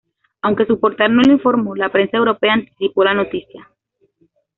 Aunque 0.41 0.65
su 0.65 0.79
portal 0.79 1.15
no 1.15 1.21
lo 1.21 1.31
informó, 1.33 1.75
la 1.75 1.91
prensa 1.91 2.17
europea 2.17 2.53
anticipó 2.53 3.03
la 3.03 3.13
noticia. 3.13 3.69